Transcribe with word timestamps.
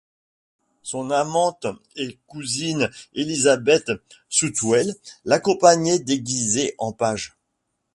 Son 0.81 1.11
amante 1.11 1.67
et 1.95 2.17
cousine 2.25 2.89
Élisabeth 3.13 3.91
Southwell 4.29 4.95
l’accompagnait 5.25 5.99
déguisée 5.99 6.73
en 6.79 6.91
page. 6.91 7.35